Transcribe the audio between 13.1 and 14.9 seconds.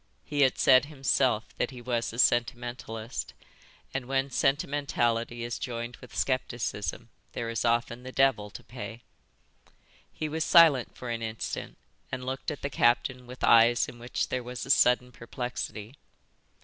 with eyes in which there was a